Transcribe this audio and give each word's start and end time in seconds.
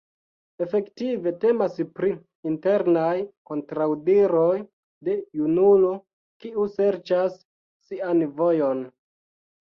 Efektive, 0.65 1.31
temas 1.41 1.75
pri 1.97 2.07
internaj 2.51 3.11
kontraŭdiroj 3.49 4.55
de 5.09 5.15
junulo, 5.41 5.91
kiu 6.45 6.65
serĉas 6.79 7.37
sian 7.91 8.25
vojon. 8.41 8.83